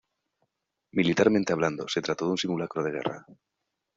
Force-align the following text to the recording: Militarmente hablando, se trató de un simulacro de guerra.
Militarmente 0.95 1.53
hablando, 1.53 1.87
se 1.87 2.01
trató 2.01 2.25
de 2.25 2.31
un 2.31 2.37
simulacro 2.39 2.81
de 2.81 2.91
guerra. 2.91 3.23